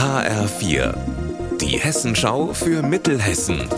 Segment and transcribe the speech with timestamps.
[0.00, 0.94] HR4,
[1.60, 3.68] die Hessenschau für Mittelhessen.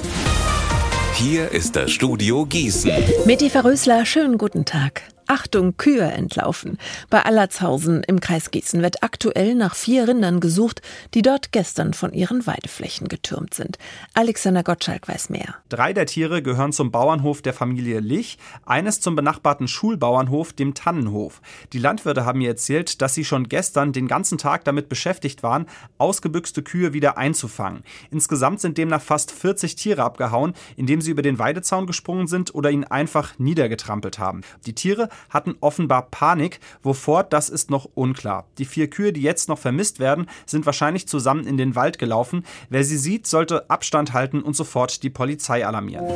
[1.14, 2.92] Hier ist das Studio Gießen.
[3.26, 5.02] Meti Verrösler, schönen guten Tag.
[5.32, 6.76] Achtung, Kühe entlaufen.
[7.08, 10.82] Bei Allertshausen im Kreis Gießen wird aktuell nach vier Rindern gesucht,
[11.14, 13.78] die dort gestern von ihren Weideflächen getürmt sind.
[14.12, 15.54] Alexander Gottschalk weiß mehr.
[15.70, 21.40] Drei der Tiere gehören zum Bauernhof der Familie Lich, eines zum benachbarten Schulbauernhof, dem Tannenhof.
[21.72, 25.64] Die Landwirte haben mir erzählt, dass sie schon gestern den ganzen Tag damit beschäftigt waren,
[25.96, 27.84] ausgebüxte Kühe wieder einzufangen.
[28.10, 32.70] Insgesamt sind demnach fast 40 Tiere abgehauen, indem sie über den Weidezaun gesprungen sind oder
[32.70, 34.42] ihn einfach niedergetrampelt haben.
[34.66, 36.60] Die Tiere hatten offenbar Panik.
[36.82, 38.46] Wovor, das ist noch unklar.
[38.58, 42.44] Die vier Kühe, die jetzt noch vermisst werden, sind wahrscheinlich zusammen in den Wald gelaufen.
[42.70, 46.06] Wer sie sieht, sollte Abstand halten und sofort die Polizei alarmieren.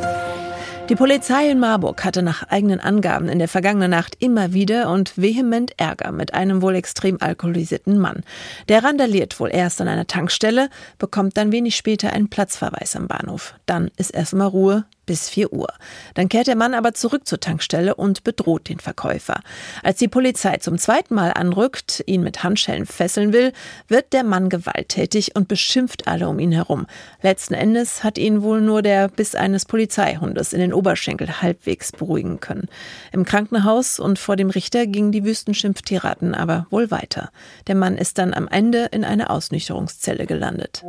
[0.88, 5.18] Die Polizei in Marburg hatte nach eigenen Angaben in der vergangenen Nacht immer wieder und
[5.18, 8.22] vehement Ärger mit einem wohl extrem alkoholisierten Mann.
[8.68, 13.54] Der randaliert wohl erst an einer Tankstelle, bekommt dann wenig später einen Platzverweis am Bahnhof.
[13.66, 15.68] Dann ist erstmal Ruhe, bis 4 Uhr.
[16.14, 19.40] Dann kehrt der Mann aber zurück zur Tankstelle und bedroht den Verkäufer.
[19.82, 23.52] Als die Polizei zum zweiten Mal anrückt, ihn mit Handschellen fesseln will,
[23.88, 26.86] wird der Mann gewalttätig und beschimpft alle um ihn herum.
[27.22, 32.40] Letzten Endes hat ihn wohl nur der Biss eines Polizeihundes in den Oberschenkel halbwegs beruhigen
[32.40, 32.68] können.
[33.12, 37.30] Im Krankenhaus und vor dem Richter gingen die Wüstenschimpftiraten aber wohl weiter.
[37.68, 40.82] Der Mann ist dann am Ende in eine Ausnüchterungszelle gelandet.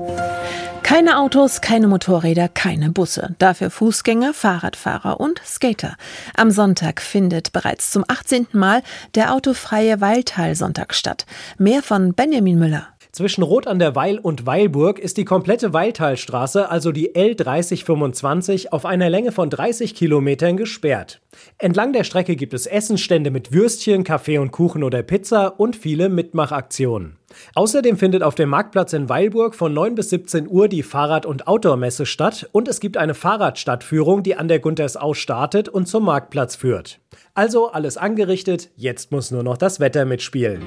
[0.83, 3.35] Keine Autos, keine Motorräder, keine Busse.
[3.39, 5.97] Dafür Fußgänger Fußgänger, Fahrradfahrer und Skater.
[6.33, 8.47] Am Sonntag findet bereits zum 18.
[8.53, 8.81] Mal
[9.15, 11.25] der autofreie Weiltal-Sonntag statt.
[11.57, 12.87] Mehr von Benjamin Müller.
[13.17, 18.85] Zwischen Rot an der Weil und Weilburg ist die komplette Weiltalstraße, also die L3025, auf
[18.85, 21.19] einer Länge von 30 Kilometern gesperrt.
[21.57, 26.09] Entlang der Strecke gibt es Essensstände mit Würstchen, Kaffee und Kuchen oder Pizza und viele
[26.09, 27.17] Mitmachaktionen.
[27.55, 31.47] Außerdem findet auf dem Marktplatz in Weilburg von 9 bis 17 Uhr die Fahrrad- und
[31.47, 36.55] Outdoor-Messe statt und es gibt eine Fahrradstadtführung, die an der Guntersau startet und zum Marktplatz
[36.55, 36.99] führt.
[37.33, 40.61] Also alles angerichtet, jetzt muss nur noch das Wetter mitspielen.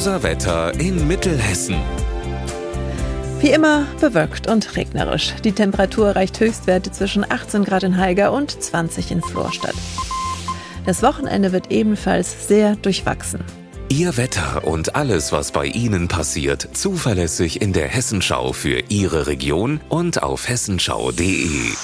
[0.00, 1.76] Unser Wetter in Mittelhessen.
[3.40, 5.34] Wie immer bewölkt und regnerisch.
[5.44, 9.74] Die Temperatur erreicht Höchstwerte zwischen 18 Grad in Haiger und 20 in Florstadt.
[10.86, 13.44] Das Wochenende wird ebenfalls sehr durchwachsen.
[13.90, 19.80] Ihr Wetter und alles, was bei Ihnen passiert, zuverlässig in der Hessenschau für Ihre Region
[19.90, 21.74] und auf hessenschau.de.